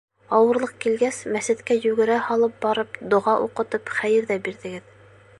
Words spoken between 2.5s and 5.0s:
барып, доға уҡытып хәйер ҙә бирҙегеҙ.